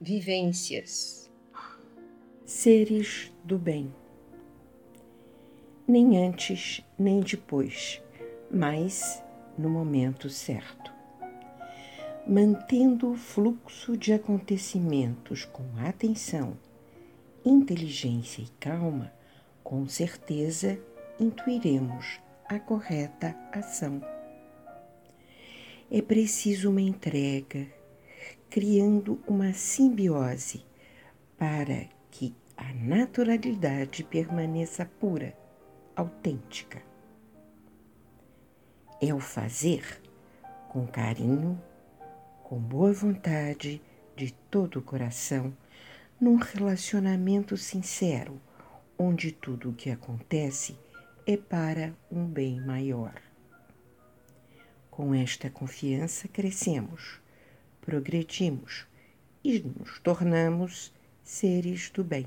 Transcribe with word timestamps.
vivências. 0.00 1.30
Seres 2.46 3.30
do 3.44 3.58
bem. 3.58 3.94
Nem 5.86 6.24
antes, 6.24 6.82
nem 6.98 7.20
depois, 7.20 8.02
mas 8.50 9.22
no 9.58 9.68
momento 9.68 10.30
certo. 10.30 10.90
Mantendo 12.26 13.12
o 13.12 13.16
fluxo 13.16 13.94
de 13.94 14.14
acontecimentos 14.14 15.44
com 15.44 15.64
atenção, 15.86 16.56
inteligência 17.44 18.40
e 18.40 18.48
calma, 18.58 19.12
com 19.62 19.86
certeza 19.86 20.80
intuiremos 21.18 22.20
a 22.48 22.58
correta 22.58 23.36
ação. 23.52 24.00
É 25.90 26.00
preciso 26.00 26.70
uma 26.70 26.80
entrega 26.80 27.79
criando 28.50 29.22
uma 29.28 29.52
simbiose 29.52 30.66
para 31.38 31.88
que 32.10 32.34
a 32.56 32.74
naturalidade 32.74 34.02
permaneça 34.02 34.84
pura, 34.84 35.38
autêntica. 35.94 36.82
É 39.00 39.14
o 39.14 39.20
fazer 39.20 40.02
com 40.68 40.84
carinho, 40.86 41.62
com 42.42 42.58
boa 42.58 42.92
vontade, 42.92 43.80
de 44.16 44.32
todo 44.50 44.80
o 44.80 44.82
coração, 44.82 45.56
num 46.20 46.34
relacionamento 46.34 47.56
sincero, 47.56 48.38
onde 48.98 49.32
tudo 49.32 49.70
o 49.70 49.74
que 49.74 49.90
acontece 49.90 50.76
é 51.26 51.36
para 51.36 51.94
um 52.10 52.26
bem 52.26 52.60
maior. 52.60 53.14
Com 54.90 55.14
esta 55.14 55.48
confiança 55.48 56.28
crescemos 56.28 57.20
progredimos 57.80 58.86
e 59.42 59.60
nos 59.60 59.98
tornamos 60.00 60.92
seres 61.22 61.90
do 61.90 62.04
bem. 62.04 62.26